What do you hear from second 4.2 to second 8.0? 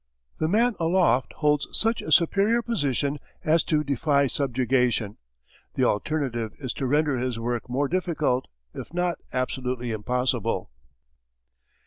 subjugation; the alternative is to render his work more